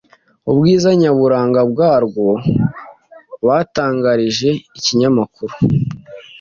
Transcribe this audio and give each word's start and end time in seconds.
ubwiza 0.49 0.89
nyaburanga 1.01 1.61
bwarwo, 1.71 2.25
batangarije 3.47 4.49
ikinyamkuru 4.77 5.55